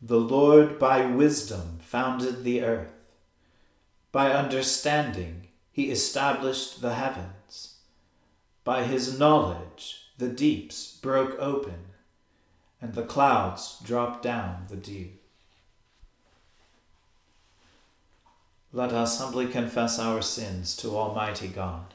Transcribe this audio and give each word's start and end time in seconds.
The 0.00 0.20
Lord 0.20 0.78
by 0.78 1.06
wisdom 1.06 1.78
founded 1.80 2.44
the 2.44 2.62
earth. 2.62 2.92
By 4.12 4.32
understanding 4.32 5.48
he 5.72 5.90
established 5.90 6.80
the 6.80 6.94
heavens. 6.94 7.78
By 8.62 8.84
his 8.84 9.18
knowledge 9.18 10.10
the 10.16 10.28
deeps 10.28 10.96
broke 10.96 11.38
open, 11.40 11.86
and 12.80 12.94
the 12.94 13.04
clouds 13.04 13.78
dropped 13.84 14.22
down 14.22 14.66
the 14.68 14.76
dew. 14.76 15.10
Let 18.72 18.92
us 18.92 19.18
humbly 19.18 19.46
confess 19.46 19.98
our 19.98 20.22
sins 20.22 20.76
to 20.76 20.96
Almighty 20.96 21.48
God. 21.48 21.94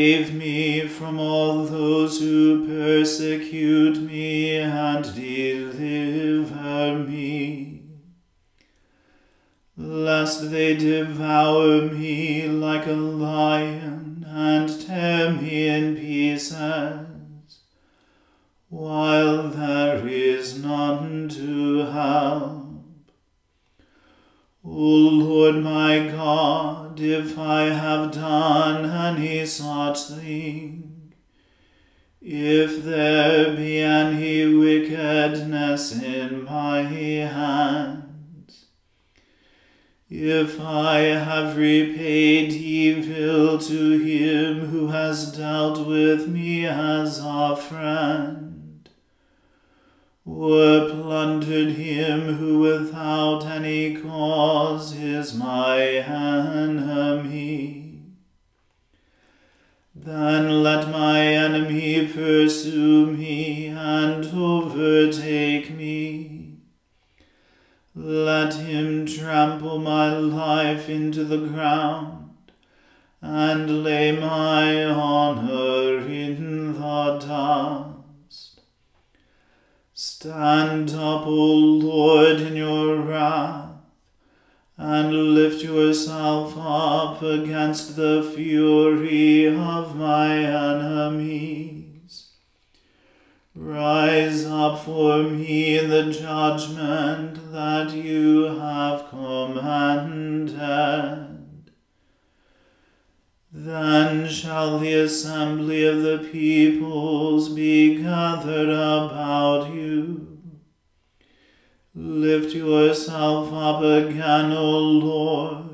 Save 0.01 0.33
me 0.33 0.87
from 0.87 1.19
all 1.19 1.63
those 1.63 2.19
who 2.19 2.65
persecute 2.65 4.01
me 4.01 4.57
and 4.57 5.03
deliver 5.13 6.97
me 7.07 7.83
lest 9.77 10.49
they 10.49 10.75
devour 10.75 11.81
me 11.83 12.47
like 12.47 12.87
a 12.87 12.93
lion 12.93 14.25
and 14.27 14.81
tear 14.87 15.33
me 15.33 15.67
in 15.67 15.95
pieces, 15.95 17.59
while 18.69 19.49
there 19.49 20.07
is 20.07 20.57
none 20.63 21.29
to 21.29 21.85
help. 21.85 22.61
O 24.63 24.69
Lord 24.69 25.55
my 25.57 26.07
God, 26.07 26.99
if 26.99 27.37
I 27.37 27.63
have 27.63 28.11
done 28.11 28.90
such 29.51 30.03
thing, 30.03 31.13
if 32.21 32.83
there 32.83 33.55
be 33.55 33.79
any 33.79 34.53
wickedness 34.53 36.01
in 36.01 36.43
my 36.43 36.83
hands, 36.83 38.65
if 40.09 40.59
I 40.59 40.99
have 40.99 41.57
repaid 41.57 42.51
evil 42.51 43.57
to 43.57 43.99
him 43.99 44.67
who 44.67 44.87
has 44.87 45.35
dealt 45.35 45.87
with 45.87 46.27
me 46.27 46.65
as 46.65 47.19
a 47.23 47.55
friend, 47.55 48.89
or 50.25 50.89
plundered 50.89 51.71
him 51.71 52.35
who 52.35 52.59
without 52.59 53.45
any 53.45 53.95
cause 53.95 54.95
is 54.95 55.33
my 55.33 55.81
enemy. 55.81 57.80
Then 60.03 60.63
let 60.63 60.89
my 60.89 61.21
enemy 61.21 62.07
pursue 62.07 63.05
me 63.05 63.67
and 63.67 64.25
overtake 64.25 65.75
me. 65.77 66.57
Let 67.93 68.55
him 68.55 69.05
trample 69.05 69.77
my 69.77 70.11
life 70.11 70.89
into 70.89 71.23
the 71.23 71.45
ground 71.45 72.31
and 73.21 73.83
lay 73.83 74.11
my 74.11 74.85
honor 74.85 75.99
in 76.07 76.73
the 76.73 77.19
dust. 77.19 78.61
Stand 79.93 80.89
up, 80.95 81.27
O 81.27 81.35
Lord, 81.35 82.41
in 82.41 82.55
your 82.55 82.95
wrath, 82.95 83.70
and 84.81 85.35
lift 85.35 85.63
yourself 85.63 86.57
up 86.57 87.21
against 87.21 87.95
the 87.95 88.23
fury 88.35 89.45
of 89.45 89.95
my 89.95 90.35
enemies. 90.39 92.31
Rise 93.53 94.43
up 94.47 94.83
for 94.83 95.21
me 95.21 95.77
in 95.77 95.91
the 95.91 96.11
judgment 96.11 97.51
that 97.51 97.93
you 97.93 98.45
have 98.57 99.07
commanded. 99.11 100.57
Then 103.51 104.27
shall 104.27 104.79
the 104.79 104.93
assembly 104.95 105.85
of 105.85 106.01
the 106.01 106.27
peoples 106.31 107.49
be 107.49 108.01
gathered 108.01 108.69
about 108.69 109.71
you. 109.75 110.30
Lift 112.03 112.55
yourself 112.55 113.53
up 113.53 113.83
again, 113.83 114.51
O 114.53 114.79
Lord, 114.79 115.65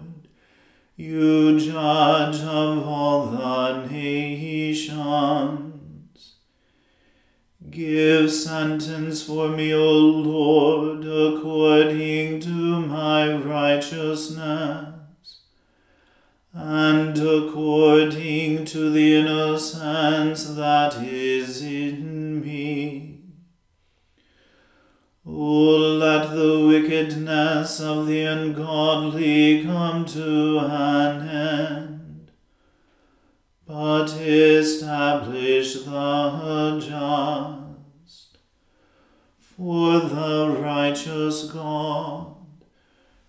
you 0.97 1.57
judge 1.57 2.41
of 2.41 2.85
all 2.85 3.27
the 3.27 3.87
nations. 3.87 5.73
Give 7.69 8.29
sentence 8.29 9.23
for 9.23 9.47
me, 9.47 9.73
O 9.73 9.89
Lord, 9.89 11.05
according 11.05 12.41
to 12.41 12.81
my 12.81 13.33
righteousness 13.33 14.95
and 16.53 17.17
according 17.17 18.65
to 18.65 18.89
the 18.89 19.15
innocence 19.15 20.43
that 20.55 21.01
is 21.01 21.61
in 21.61 22.41
me. 22.43 23.06
O 25.29 25.75
let 25.99 26.33
the 26.33 26.65
wickedness 26.65 27.81
of 27.81 28.07
the 28.07 28.23
ungodly 28.23 29.61
come 29.61 30.05
to 30.05 30.59
an 30.59 31.27
end, 31.27 32.31
but 33.65 34.13
establish 34.21 35.83
the 35.83 36.79
just. 36.79 38.37
For 39.37 39.99
the 39.99 40.55
righteous 40.61 41.51
God 41.51 42.37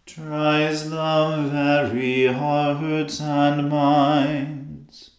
tries 0.06 0.90
the 0.90 1.48
very 1.50 2.32
hearts 2.32 3.20
and 3.20 3.68
minds. 3.68 5.10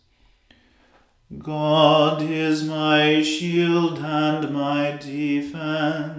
God 1.37 2.21
is 2.21 2.63
my 2.63 3.21
shield 3.21 3.99
and 3.99 4.53
my 4.53 4.97
defense. 4.97 6.18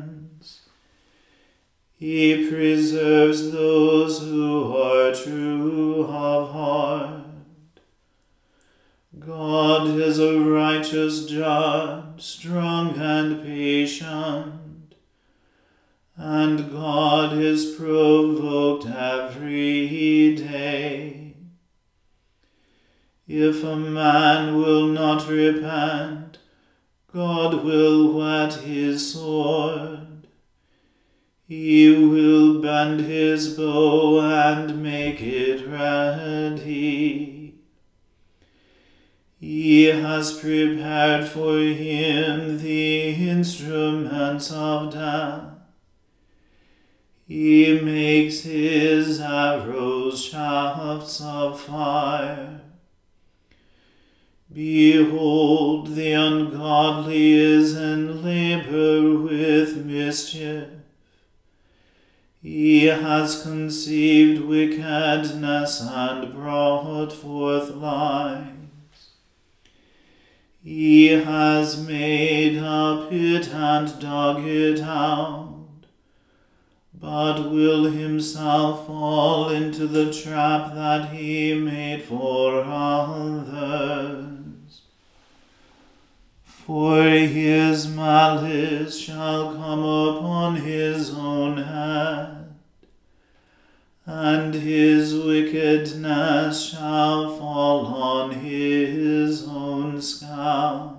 He 2.01 2.49
preserves 2.49 3.53
those 3.53 4.19
who 4.25 4.77
are 4.77 5.15
true 5.15 6.03
of 6.09 6.51
heart. 6.51 7.27
God 9.17 9.87
is 9.87 10.19
a 10.19 10.41
righteous 10.41 11.27
judge, 11.27 12.21
strong 12.21 12.97
and 12.99 13.45
patient 13.45 14.61
and 16.23 16.71
God 16.71 17.39
is 17.39 17.75
provoked 17.77 18.87
every 18.87 20.35
day. 20.37 21.35
If 23.27 23.65
a 23.65 23.75
man 23.75 24.57
will 24.57 24.87
not 24.89 25.27
repent, 25.27 26.37
God 27.11 27.65
will 27.65 28.13
whet 28.13 28.53
his 28.57 29.15
sword. 29.15 30.00
He 31.51 31.91
will 31.91 32.63
bend 32.63 33.01
his 33.01 33.57
bow 33.57 34.21
and 34.21 34.83
make 34.83 35.21
it 35.21 35.67
ready. 35.67 37.57
He 39.39 39.85
has 39.85 40.39
prepared 40.39 41.27
for 41.27 41.59
him 41.59 42.63
the 42.63 43.11
instruments 43.29 44.51
of 44.51 44.95
death 44.95 45.51
he 47.31 47.81
makes 47.81 48.41
his 48.41 49.21
arrows 49.21 50.21
shafts 50.21 51.21
of 51.21 51.61
fire. 51.61 52.61
Behold, 54.53 55.95
the 55.95 56.13
ungodly 56.13 57.35
is 57.35 57.77
in 57.77 58.25
labor 58.25 59.17
with 59.17 59.87
mischief. 59.87 60.80
He 62.43 62.87
has 62.87 63.43
conceived 63.43 64.43
wickedness 64.45 65.83
and 65.83 66.33
brought 66.33 67.13
forth 67.13 67.71
lies. 67.71 68.47
He 70.63 71.09
has 71.09 71.87
made 71.87 72.57
a 72.57 73.07
pit 73.11 73.49
and 73.53 74.01
dug 74.01 74.45
it 74.47 74.81
out 74.81 75.61
but 77.01 77.51
will 77.51 77.85
himself 77.85 78.87
fall 78.87 79.49
into 79.49 79.87
the 79.87 80.13
trap 80.13 80.75
that 80.75 81.09
he 81.11 81.55
made 81.55 82.03
for 82.03 82.63
others. 82.63 84.30
For 86.71 87.03
his 87.03 87.89
malice 87.89 88.97
shall 88.97 89.57
come 89.57 89.83
upon 89.83 90.55
his 90.55 91.13
own 91.13 91.57
head, 91.57 92.55
and 94.07 94.55
his 94.55 95.13
wickedness 95.13 96.71
shall 96.71 97.37
fall 97.37 97.87
on 97.87 98.31
his 98.31 99.49
own 99.49 100.01
scalp. 100.01 100.99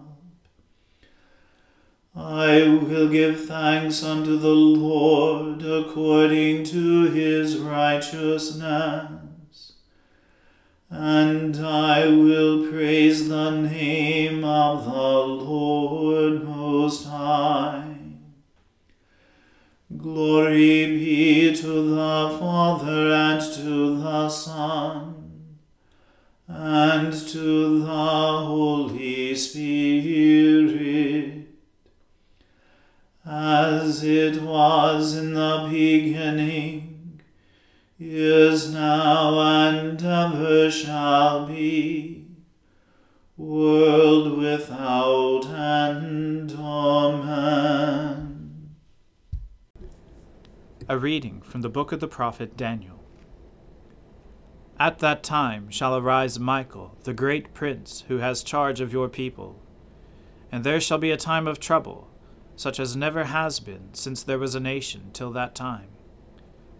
I 2.18 2.68
will 2.68 3.08
give 3.08 3.46
thanks 3.46 4.04
unto 4.04 4.38
the 4.38 4.50
Lord 4.50 5.64
according 5.64 6.66
to 6.66 7.12
his 7.12 7.58
righteousness, 7.60 9.11
and 10.92 11.56
I 11.56 12.10
will 12.10 12.70
praise 12.70 13.30
the 13.30 13.52
name 13.52 14.44
of 14.44 14.84
the 14.84 14.92
Lord 14.92 16.44
Most 16.44 17.08
High. 17.08 17.96
Glory 19.96 20.86
be 20.88 21.56
to 21.56 21.96
the 21.96 22.38
Father 22.38 23.14
and 23.14 23.42
to 23.56 23.98
the 24.02 24.30
Son 24.30 25.58
and 26.48 27.14
to 27.14 27.80
the 27.80 27.88
Holy 27.88 29.34
Spirit 29.34 30.92
as 33.26 34.04
it 34.04 34.42
was 34.42 35.16
in 35.16 35.34
the 35.34 35.68
beginning, 35.72 36.91
is 38.04 38.74
now, 38.74 39.40
and 39.40 40.04
ever 40.04 40.72
shall 40.72 41.46
be, 41.46 42.26
world 43.38 44.40
without 44.40 45.46
end. 45.46 46.52
Amen. 46.52 48.72
A 50.90 50.98
reading 50.98 51.42
from 51.42 51.62
the 51.62 51.70
book 51.70 51.92
of 51.92 52.00
the 52.00 52.08
prophet 52.08 52.58
Daniel. 52.58 53.04
At 54.80 54.98
that 54.98 55.22
time 55.22 55.70
shall 55.70 55.96
arise 55.96 56.40
Michael, 56.40 56.98
the 57.04 57.14
great 57.14 57.54
prince, 57.54 58.04
who 58.08 58.18
has 58.18 58.42
charge 58.42 58.82
of 58.82 58.92
your 58.92 59.10
people. 59.10 59.60
And 60.52 60.64
there 60.64 60.82
shall 60.82 60.98
be 60.98 61.12
a 61.12 61.18
time 61.18 61.46
of 61.46 61.60
trouble, 61.60 62.10
such 62.56 62.80
as 62.80 62.96
never 62.96 63.26
has 63.26 63.60
been 63.60 63.94
since 63.94 64.24
there 64.24 64.40
was 64.40 64.56
a 64.56 64.60
nation 64.60 65.12
till 65.14 65.30
that 65.34 65.54
time. 65.54 65.90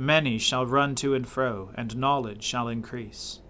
Many 0.00 0.38
shall 0.38 0.64
run 0.64 0.94
to 0.94 1.12
and 1.12 1.28
fro, 1.28 1.72
and 1.74 1.94
knowledge 1.94 2.42
shall 2.42 2.68
increase. 2.68 3.40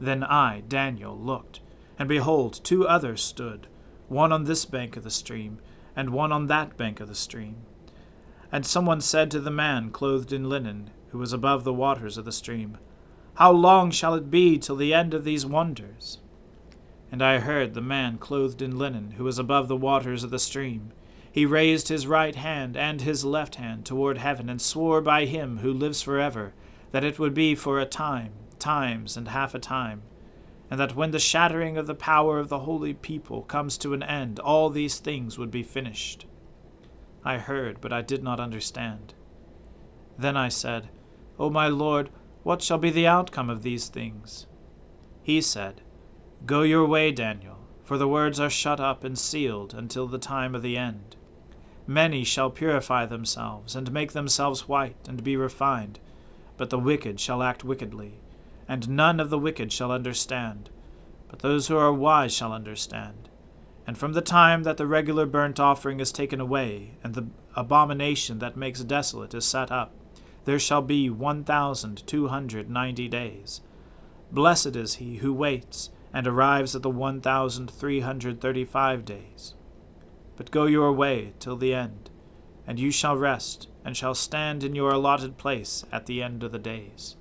Then 0.00 0.24
I, 0.24 0.64
Daniel, 0.66 1.16
looked, 1.16 1.60
and 1.96 2.08
behold, 2.08 2.58
two 2.64 2.88
others 2.88 3.22
stood, 3.22 3.68
one 4.08 4.32
on 4.32 4.42
this 4.42 4.64
bank 4.64 4.96
of 4.96 5.04
the 5.04 5.10
stream, 5.12 5.60
and 5.94 6.10
one 6.10 6.32
on 6.32 6.48
that 6.48 6.76
bank 6.76 6.98
of 6.98 7.06
the 7.06 7.14
stream. 7.14 7.58
And 8.50 8.66
someone 8.66 9.00
said 9.00 9.30
to 9.30 9.38
the 9.38 9.48
man 9.48 9.92
clothed 9.92 10.32
in 10.32 10.48
linen, 10.48 10.90
who 11.10 11.18
was 11.18 11.32
above 11.32 11.62
the 11.62 11.72
waters 11.72 12.18
of 12.18 12.24
the 12.24 12.32
stream, 12.32 12.76
How 13.34 13.52
long 13.52 13.92
shall 13.92 14.14
it 14.14 14.28
be 14.28 14.58
till 14.58 14.74
the 14.74 14.92
end 14.92 15.14
of 15.14 15.22
these 15.22 15.46
wonders? 15.46 16.18
And 17.12 17.22
I 17.22 17.38
heard 17.38 17.74
the 17.74 17.80
man 17.80 18.18
clothed 18.18 18.60
in 18.60 18.76
linen, 18.76 19.12
who 19.12 19.22
was 19.22 19.38
above 19.38 19.68
the 19.68 19.76
waters 19.76 20.24
of 20.24 20.30
the 20.30 20.40
stream, 20.40 20.90
he 21.36 21.44
raised 21.44 21.88
his 21.88 22.06
right 22.06 22.34
hand 22.34 22.78
and 22.78 23.02
his 23.02 23.22
left 23.22 23.56
hand 23.56 23.84
toward 23.84 24.16
heaven, 24.16 24.48
and 24.48 24.58
swore 24.58 25.02
by 25.02 25.26
him 25.26 25.58
who 25.58 25.70
lives 25.70 26.00
forever 26.00 26.54
that 26.92 27.04
it 27.04 27.18
would 27.18 27.34
be 27.34 27.54
for 27.54 27.78
a 27.78 27.84
time, 27.84 28.32
times, 28.58 29.18
and 29.18 29.28
half 29.28 29.54
a 29.54 29.58
time, 29.58 30.00
and 30.70 30.80
that 30.80 30.96
when 30.96 31.10
the 31.10 31.18
shattering 31.18 31.76
of 31.76 31.86
the 31.86 31.94
power 31.94 32.38
of 32.38 32.48
the 32.48 32.60
holy 32.60 32.94
people 32.94 33.42
comes 33.42 33.76
to 33.76 33.92
an 33.92 34.02
end, 34.02 34.40
all 34.40 34.70
these 34.70 34.98
things 34.98 35.36
would 35.36 35.50
be 35.50 35.62
finished. 35.62 36.24
I 37.22 37.36
heard, 37.36 37.82
but 37.82 37.92
I 37.92 38.00
did 38.00 38.22
not 38.22 38.40
understand. 38.40 39.12
Then 40.18 40.38
I 40.38 40.48
said, 40.48 40.88
O 41.38 41.50
my 41.50 41.68
Lord, 41.68 42.08
what 42.44 42.62
shall 42.62 42.78
be 42.78 42.88
the 42.88 43.06
outcome 43.06 43.50
of 43.50 43.62
these 43.62 43.88
things? 43.88 44.46
He 45.22 45.42
said, 45.42 45.82
Go 46.46 46.62
your 46.62 46.86
way, 46.86 47.12
Daniel, 47.12 47.58
for 47.84 47.98
the 47.98 48.08
words 48.08 48.40
are 48.40 48.48
shut 48.48 48.80
up 48.80 49.04
and 49.04 49.18
sealed 49.18 49.74
until 49.74 50.06
the 50.06 50.18
time 50.18 50.54
of 50.54 50.62
the 50.62 50.78
end. 50.78 51.15
Many 51.86 52.24
shall 52.24 52.50
purify 52.50 53.06
themselves, 53.06 53.76
and 53.76 53.92
make 53.92 54.12
themselves 54.12 54.68
white, 54.68 54.96
and 55.08 55.22
be 55.22 55.36
refined. 55.36 56.00
But 56.56 56.70
the 56.70 56.78
wicked 56.78 57.20
shall 57.20 57.42
act 57.42 57.64
wickedly, 57.64 58.14
and 58.68 58.88
none 58.88 59.20
of 59.20 59.30
the 59.30 59.38
wicked 59.38 59.70
shall 59.72 59.92
understand. 59.92 60.70
But 61.28 61.40
those 61.40 61.68
who 61.68 61.76
are 61.76 61.92
wise 61.92 62.34
shall 62.34 62.52
understand. 62.52 63.28
And 63.86 63.96
from 63.96 64.14
the 64.14 64.20
time 64.20 64.64
that 64.64 64.78
the 64.78 64.86
regular 64.86 65.26
burnt 65.26 65.60
offering 65.60 66.00
is 66.00 66.10
taken 66.10 66.40
away, 66.40 66.92
and 67.04 67.14
the 67.14 67.26
abomination 67.54 68.40
that 68.40 68.56
makes 68.56 68.82
desolate 68.82 69.34
is 69.34 69.44
set 69.44 69.70
up, 69.70 69.92
there 70.44 70.58
shall 70.58 70.82
be 70.82 71.08
one 71.08 71.44
thousand 71.44 72.04
two 72.06 72.28
hundred 72.28 72.68
ninety 72.68 73.06
days. 73.06 73.60
Blessed 74.32 74.74
is 74.74 74.96
he 74.96 75.16
who 75.16 75.32
waits, 75.32 75.90
and 76.12 76.26
arrives 76.26 76.74
at 76.74 76.82
the 76.82 76.90
one 76.90 77.20
thousand 77.20 77.70
three 77.70 78.00
hundred 78.00 78.40
thirty 78.40 78.64
five 78.64 79.04
days. 79.04 79.54
But 80.36 80.50
go 80.50 80.66
your 80.66 80.92
way 80.92 81.32
till 81.38 81.56
the 81.56 81.74
end, 81.74 82.10
and 82.66 82.78
you 82.78 82.90
shall 82.90 83.16
rest, 83.16 83.68
and 83.84 83.96
shall 83.96 84.14
stand 84.14 84.62
in 84.62 84.74
your 84.74 84.90
allotted 84.90 85.38
place 85.38 85.84
at 85.90 86.06
the 86.06 86.22
end 86.22 86.42
of 86.42 86.52
the 86.52 86.58
days. 86.58 87.16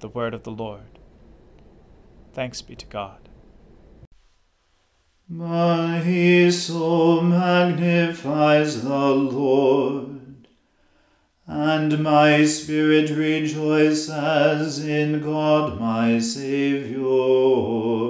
The 0.00 0.08
Word 0.08 0.34
of 0.34 0.42
the 0.42 0.50
Lord. 0.50 0.98
Thanks 2.32 2.62
be 2.62 2.76
to 2.76 2.86
God. 2.86 3.28
My 5.28 6.50
soul 6.50 7.22
magnifies 7.22 8.82
the 8.82 9.14
Lord, 9.14 10.48
and 11.46 12.02
my 12.02 12.44
spirit 12.44 13.10
rejoices 13.10 14.84
in 14.84 15.22
God 15.22 15.78
my 15.78 16.18
Saviour 16.18 18.09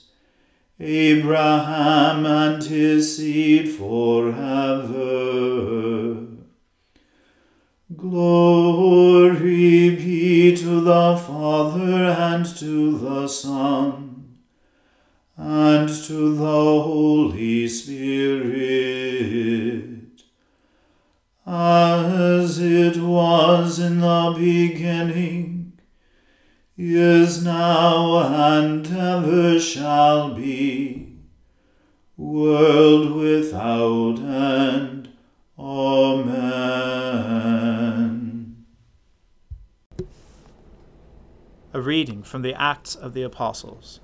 Abraham 0.83 2.25
and 2.25 2.63
his 2.63 3.17
seed 3.17 3.69
forever. 3.69 4.81
Glory 7.95 9.00
Acts 42.61 42.93
of 42.93 43.15
the 43.15 43.23
Apostles. 43.23 44.01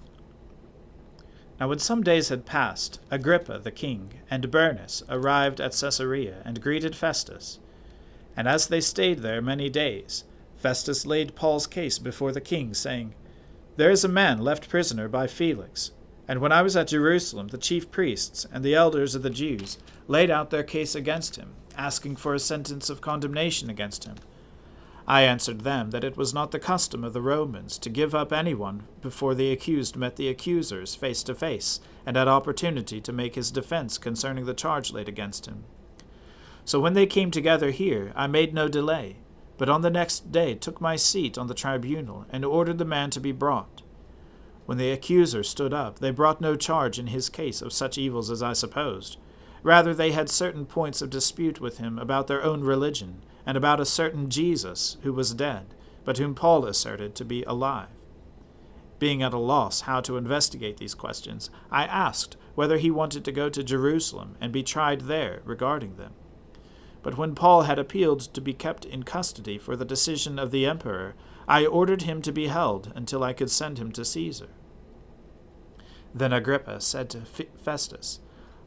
Now, 1.59 1.67
when 1.67 1.77
some 1.77 2.01
days 2.01 2.29
had 2.29 2.47
passed, 2.47 2.99
Agrippa 3.11 3.59
the 3.59 3.69
king 3.69 4.13
and 4.31 4.49
Bernice 4.49 5.03
arrived 5.09 5.61
at 5.61 5.77
Caesarea 5.79 6.41
and 6.43 6.59
greeted 6.59 6.95
Festus. 6.95 7.59
And 8.35 8.47
as 8.47 8.65
they 8.65 8.81
stayed 8.81 9.19
there 9.19 9.43
many 9.43 9.69
days, 9.69 10.23
Festus 10.55 11.05
laid 11.05 11.35
Paul's 11.35 11.67
case 11.67 11.99
before 11.99 12.31
the 12.31 12.41
king, 12.41 12.73
saying, 12.73 13.13
There 13.75 13.91
is 13.91 14.03
a 14.03 14.07
man 14.09 14.39
left 14.39 14.69
prisoner 14.69 15.07
by 15.07 15.27
Felix. 15.27 15.91
And 16.27 16.41
when 16.41 16.51
I 16.51 16.63
was 16.63 16.75
at 16.75 16.87
Jerusalem, 16.87 17.49
the 17.49 17.59
chief 17.59 17.91
priests 17.91 18.47
and 18.51 18.65
the 18.65 18.73
elders 18.73 19.13
of 19.13 19.21
the 19.21 19.29
Jews 19.29 19.77
laid 20.07 20.31
out 20.31 20.49
their 20.49 20.63
case 20.63 20.95
against 20.95 21.35
him, 21.35 21.53
asking 21.77 22.15
for 22.15 22.33
a 22.33 22.39
sentence 22.39 22.89
of 22.89 23.01
condemnation 23.01 23.69
against 23.69 24.05
him. 24.05 24.15
I 25.09 25.21
answered 25.21 25.61
them 25.61 25.91
that 25.91 26.03
it 26.03 26.17
was 26.17 26.33
not 26.33 26.51
the 26.51 26.59
custom 26.59 27.05
of 27.05 27.13
the 27.13 27.21
Romans 27.21 27.77
to 27.77 27.89
give 27.89 28.13
up 28.13 28.33
anyone 28.33 28.83
before 29.01 29.33
the 29.33 29.53
accused 29.53 29.95
met 29.95 30.17
the 30.17 30.27
accusers 30.27 30.95
face 30.95 31.23
to 31.23 31.33
face, 31.33 31.79
and 32.05 32.17
had 32.17 32.27
opportunity 32.27 32.99
to 32.99 33.13
make 33.13 33.35
his 33.35 33.49
defense 33.49 33.97
concerning 33.97 34.45
the 34.45 34.53
charge 34.53 34.91
laid 34.91 35.07
against 35.07 35.45
him. 35.45 35.63
So 36.65 36.81
when 36.81 36.93
they 36.93 37.05
came 37.05 37.31
together 37.31 37.71
here, 37.71 38.11
I 38.17 38.27
made 38.27 38.53
no 38.53 38.67
delay, 38.67 39.15
but 39.57 39.69
on 39.69 39.81
the 39.81 39.89
next 39.89 40.33
day 40.33 40.55
took 40.55 40.81
my 40.81 40.97
seat 40.97 41.37
on 41.37 41.47
the 41.47 41.53
tribunal, 41.53 42.25
and 42.29 42.43
ordered 42.43 42.77
the 42.77 42.83
man 42.83 43.09
to 43.11 43.21
be 43.21 43.31
brought. 43.31 43.83
When 44.65 44.77
the 44.77 44.91
accuser 44.91 45.43
stood 45.43 45.73
up, 45.73 45.99
they 45.99 46.11
brought 46.11 46.41
no 46.41 46.57
charge 46.57 46.99
in 46.99 47.07
his 47.07 47.29
case 47.29 47.61
of 47.61 47.71
such 47.71 47.97
evils 47.97 48.29
as 48.29 48.43
I 48.43 48.51
supposed. 48.51 49.15
Rather, 49.63 49.93
they 49.93 50.11
had 50.11 50.29
certain 50.29 50.65
points 50.65 51.01
of 51.01 51.09
dispute 51.09 51.61
with 51.61 51.77
him 51.77 51.97
about 51.97 52.27
their 52.27 52.43
own 52.43 52.61
religion 52.61 53.21
and 53.47 53.55
about 53.55 53.79
a 53.79 53.85
certain 53.85 54.29
Jesus 54.29 54.97
who 55.03 55.13
was 55.13 55.33
dead, 55.33 55.73
but 56.03 56.17
whom 56.17 56.35
Paul 56.35 56.65
asserted 56.65 57.15
to 57.15 57.25
be 57.25 57.43
alive. 57.43 57.87
Being 58.99 59.23
at 59.23 59.33
a 59.33 59.39
loss 59.39 59.81
how 59.81 60.01
to 60.01 60.17
investigate 60.17 60.77
these 60.77 60.93
questions, 60.93 61.49
I 61.71 61.85
asked 61.85 62.35
whether 62.55 62.77
he 62.77 62.91
wanted 62.91 63.23
to 63.23 63.31
go 63.31 63.47
to 63.47 63.63
Jerusalem 63.63 64.35
and 64.41 64.51
be 64.51 64.63
tried 64.63 65.01
there 65.01 65.41
regarding 65.45 65.95
them. 65.95 66.13
But 67.01 67.17
when 67.17 67.35
Paul 67.35 67.61
had 67.61 67.79
appealed 67.79 68.19
to 68.19 68.41
be 68.41 68.53
kept 68.53 68.83
in 68.83 69.03
custody 69.03 69.57
for 69.57 69.77
the 69.77 69.85
decision 69.85 70.37
of 70.37 70.51
the 70.51 70.65
emperor, 70.65 71.15
I 71.47 71.65
ordered 71.65 72.01
him 72.01 72.21
to 72.23 72.33
be 72.33 72.47
held 72.47 72.91
until 72.95 73.23
I 73.23 73.31
could 73.31 73.49
send 73.49 73.77
him 73.77 73.93
to 73.93 74.03
Caesar. 74.03 74.49
Then 76.13 76.33
Agrippa 76.33 76.81
said 76.81 77.09
to 77.11 77.21
Festus, 77.21 78.19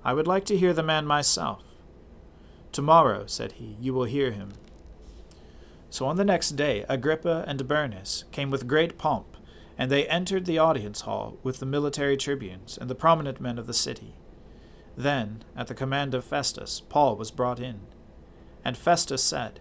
I 0.02 0.14
would 0.14 0.26
like 0.26 0.46
to 0.46 0.56
hear 0.56 0.72
the 0.72 0.82
man 0.82 1.06
myself. 1.06 1.62
Tomorrow, 2.72 3.26
said 3.26 3.52
he, 3.52 3.76
you 3.78 3.92
will 3.92 4.04
hear 4.04 4.30
him. 4.30 4.52
So 5.90 6.06
on 6.06 6.16
the 6.16 6.24
next 6.24 6.50
day, 6.50 6.84
Agrippa 6.88 7.44
and 7.48 7.66
Bernice 7.66 8.24
came 8.30 8.50
with 8.50 8.68
great 8.68 8.96
pomp, 8.96 9.36
and 9.76 9.90
they 9.90 10.06
entered 10.06 10.46
the 10.46 10.58
audience 10.58 11.00
hall 11.02 11.36
with 11.42 11.58
the 11.58 11.66
military 11.66 12.16
tribunes 12.16 12.78
and 12.80 12.88
the 12.88 12.94
prominent 12.94 13.40
men 13.40 13.58
of 13.58 13.66
the 13.66 13.74
city. 13.74 14.14
Then, 14.96 15.42
at 15.56 15.66
the 15.66 15.74
command 15.74 16.14
of 16.14 16.24
Festus, 16.24 16.80
Paul 16.88 17.16
was 17.16 17.32
brought 17.32 17.58
in. 17.58 17.80
And 18.64 18.76
Festus 18.76 19.22
said, 19.22 19.58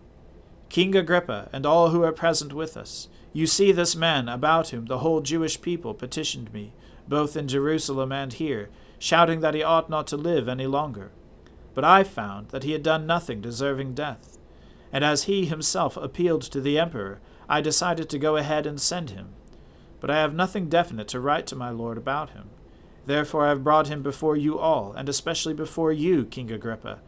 King 0.69 0.95
Agrippa, 0.95 1.49
and 1.51 1.65
all 1.65 1.89
who 1.89 2.03
are 2.03 2.11
present 2.11 2.53
with 2.53 2.77
us, 2.77 3.07
you 3.33 3.47
see 3.47 3.71
this 3.71 3.95
man 3.95 4.29
about 4.29 4.69
whom 4.69 4.85
the 4.85 4.99
whole 4.99 5.21
Jewish 5.21 5.61
people 5.61 5.95
petitioned 5.95 6.53
me, 6.53 6.73
both 7.07 7.35
in 7.35 7.47
Jerusalem 7.47 8.11
and 8.11 8.33
here, 8.33 8.69
shouting 8.99 9.39
that 9.39 9.55
he 9.55 9.63
ought 9.63 9.89
not 9.89 10.05
to 10.07 10.17
live 10.17 10.47
any 10.47 10.67
longer. 10.67 11.09
But 11.73 11.85
I 11.85 12.03
found 12.03 12.49
that 12.49 12.63
he 12.63 12.73
had 12.73 12.83
done 12.83 13.07
nothing 13.07 13.41
deserving 13.41 13.95
death 13.95 14.38
and 14.91 15.03
as 15.03 15.23
he 15.23 15.45
himself 15.45 15.97
appealed 15.97 16.41
to 16.43 16.61
the 16.61 16.79
emperor, 16.79 17.19
I 17.47 17.61
decided 17.61 18.09
to 18.09 18.19
go 18.19 18.35
ahead 18.35 18.65
and 18.65 18.79
send 18.79 19.11
him. 19.11 19.29
But 19.99 20.09
I 20.09 20.17
have 20.17 20.33
nothing 20.33 20.69
definite 20.69 21.07
to 21.09 21.19
write 21.19 21.47
to 21.47 21.55
my 21.55 21.69
lord 21.69 21.97
about 21.97 22.31
him. 22.31 22.49
Therefore 23.05 23.45
I 23.45 23.49
have 23.49 23.63
brought 23.63 23.87
him 23.87 24.01
before 24.01 24.37
you 24.37 24.59
all, 24.59 24.93
and 24.93 25.09
especially 25.09 25.53
before 25.53 25.91
you, 25.91 26.25
King 26.25 26.51
Agrippa, 26.51 26.99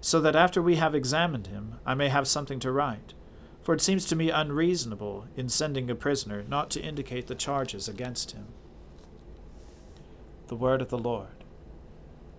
so 0.00 0.20
that 0.20 0.36
after 0.36 0.60
we 0.60 0.76
have 0.76 0.94
examined 0.94 1.48
him, 1.48 1.78
I 1.84 1.94
may 1.94 2.08
have 2.08 2.28
something 2.28 2.60
to 2.60 2.70
write. 2.70 3.14
For 3.62 3.74
it 3.74 3.80
seems 3.80 4.04
to 4.06 4.16
me 4.16 4.30
unreasonable, 4.30 5.26
in 5.36 5.48
sending 5.48 5.90
a 5.90 5.94
prisoner, 5.94 6.44
not 6.46 6.70
to 6.70 6.80
indicate 6.80 7.26
the 7.26 7.34
charges 7.34 7.88
against 7.88 8.32
him. 8.32 8.46
The 10.48 10.54
Word 10.54 10.80
of 10.80 10.90
the 10.90 10.98
Lord. 10.98 11.44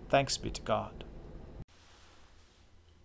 Thanks 0.08 0.38
be 0.38 0.48
to 0.50 0.62
God. 0.62 1.04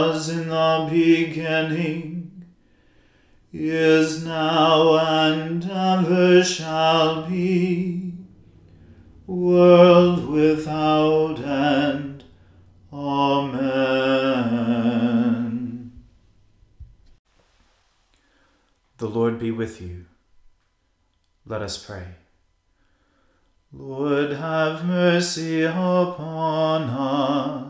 was 0.00 0.28
in 0.30 0.48
the 0.48 0.88
beginning, 0.90 2.44
is 3.52 4.24
now, 4.24 4.96
and 4.98 5.62
ever 5.70 6.42
shall 6.42 7.28
be, 7.28 8.14
world 9.26 10.26
without 10.28 11.38
end. 11.40 12.24
Amen. 12.92 13.60
The 18.96 19.08
Lord 19.08 19.38
be 19.38 19.50
with 19.50 19.80
you. 19.80 20.06
Let 21.46 21.62
us 21.62 21.78
pray. 21.78 22.06
Lord, 23.72 24.32
have 24.32 24.84
mercy 24.84 25.62
upon 25.62 26.82
us. 26.90 27.69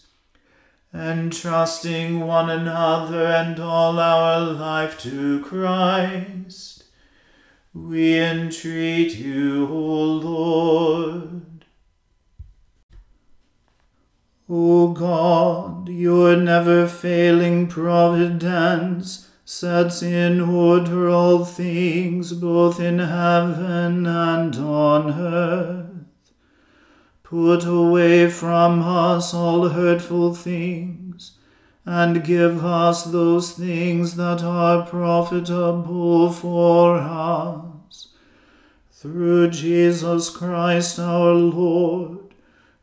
entrusting 0.93 2.19
one 2.19 2.49
another 2.49 3.25
and 3.25 3.59
all 3.59 3.99
our 3.99 4.39
life 4.39 4.99
to 4.99 5.41
Christ 5.43 6.81
we 7.73 8.19
entreat 8.19 9.15
you, 9.15 9.65
O 9.65 10.03
Lord. 10.03 11.65
O 14.49 14.89
God, 14.89 15.87
your 15.87 16.35
never 16.35 16.85
failing 16.85 17.67
providence 17.67 19.29
sets 19.45 20.03
in 20.03 20.41
order 20.41 21.09
all 21.09 21.45
things 21.45 22.33
both 22.33 22.81
in 22.81 22.99
heaven 22.99 24.05
and 24.05 24.55
on 24.57 25.13
earth. 25.17 25.90
Put 27.31 27.63
away 27.63 28.29
from 28.29 28.81
us 28.81 29.33
all 29.33 29.69
hurtful 29.69 30.35
things 30.35 31.31
and 31.85 32.25
give 32.25 32.65
us 32.65 33.05
those 33.05 33.53
things 33.53 34.17
that 34.17 34.43
are 34.43 34.85
profitable 34.85 36.29
for 36.29 36.97
us. 36.97 38.09
Through 38.91 39.51
Jesus 39.51 40.29
Christ 40.29 40.99
our 40.99 41.33
Lord, 41.33 42.19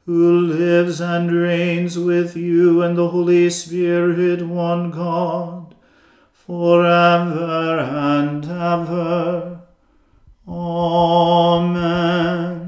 who 0.06 0.40
lives 0.40 1.02
and 1.02 1.30
reigns 1.30 1.98
with 1.98 2.34
you 2.34 2.80
and 2.80 2.96
the 2.96 3.11
Holy 3.11 3.50
Spirit, 3.50 4.46
one 4.46 4.90
God, 4.90 5.74
forever 6.32 7.80
and 7.80 8.46
ever. 8.46 9.61
Amen. 10.48 12.67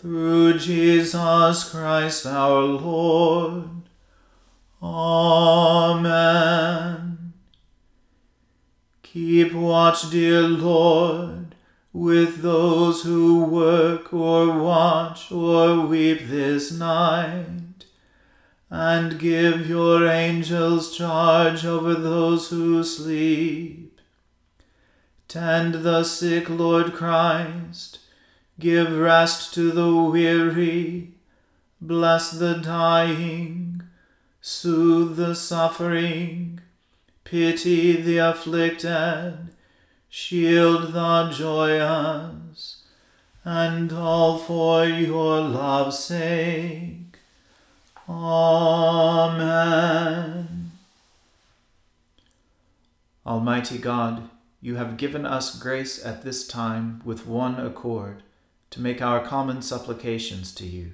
through 0.00 0.58
Jesus 0.58 1.70
Christ 1.70 2.24
our 2.24 2.62
Lord. 2.62 3.68
Amen. 4.82 6.14
Keep 9.02 9.52
watch, 9.52 10.10
dear 10.10 10.40
Lord, 10.40 11.54
with 11.92 12.40
those 12.40 13.02
who 13.02 13.44
work 13.44 14.14
or 14.14 14.58
watch 14.58 15.30
or 15.30 15.80
weep 15.86 16.28
this 16.28 16.72
night, 16.72 17.84
and 18.70 19.18
give 19.18 19.68
your 19.68 20.06
angels 20.06 20.96
charge 20.96 21.66
over 21.66 21.92
those 21.92 22.48
who 22.48 22.82
sleep. 22.82 24.00
Tend 25.28 25.74
the 25.74 26.04
sick, 26.04 26.48
Lord 26.48 26.94
Christ 26.94 27.98
Give 28.60 28.92
rest 28.98 29.54
to 29.54 29.70
the 29.70 29.90
weary, 29.94 31.14
bless 31.80 32.30
the 32.30 32.56
dying, 32.56 33.82
soothe 34.42 35.16
the 35.16 35.34
suffering, 35.34 36.60
pity 37.24 37.98
the 38.02 38.18
afflicted, 38.18 39.48
shield 40.10 40.92
the 40.92 41.30
joyous, 41.30 42.82
and 43.46 43.90
all 43.94 44.36
for 44.36 44.84
your 44.84 45.40
love's 45.40 45.98
sake. 46.00 47.16
Amen. 48.06 49.52
Almighty 53.24 53.78
God, 53.78 54.28
you 54.60 54.76
have 54.76 54.98
given 54.98 55.24
us 55.24 55.58
grace 55.58 56.04
at 56.04 56.24
this 56.24 56.46
time 56.46 57.00
with 57.06 57.26
one 57.26 57.58
accord 57.58 58.22
to 58.70 58.80
make 58.80 59.02
our 59.02 59.24
common 59.24 59.62
supplications 59.62 60.54
to 60.54 60.66
you. 60.66 60.92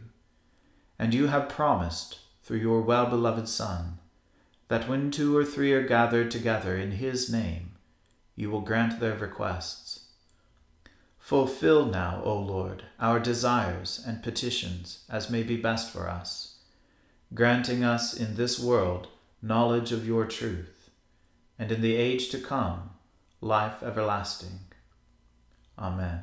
And 0.98 1.12
you 1.12 1.26
have 1.28 1.48
promised, 1.48 2.20
through 2.42 2.58
your 2.58 2.80
well 2.80 3.06
beloved 3.06 3.48
Son, 3.48 3.98
that 4.68 4.88
when 4.88 5.10
two 5.10 5.36
or 5.36 5.44
three 5.44 5.72
are 5.72 5.86
gathered 5.86 6.30
together 6.30 6.76
in 6.76 6.92
his 6.92 7.30
name, 7.30 7.72
you 8.34 8.50
will 8.50 8.60
grant 8.60 9.00
their 9.00 9.16
requests. 9.16 10.06
Fulfill 11.18 11.86
now, 11.86 12.22
O 12.24 12.38
Lord, 12.38 12.84
our 13.00 13.18
desires 13.18 14.02
and 14.06 14.22
petitions 14.22 15.04
as 15.08 15.30
may 15.30 15.42
be 15.42 15.56
best 15.56 15.92
for 15.92 16.08
us, 16.08 16.58
granting 17.34 17.82
us 17.82 18.14
in 18.14 18.36
this 18.36 18.60
world 18.60 19.08
knowledge 19.42 19.92
of 19.92 20.06
your 20.06 20.24
truth, 20.24 20.90
and 21.58 21.70
in 21.70 21.80
the 21.80 21.96
age 21.96 22.28
to 22.30 22.38
come 22.38 22.90
life 23.40 23.82
everlasting. 23.82 24.60
Amen. 25.78 26.22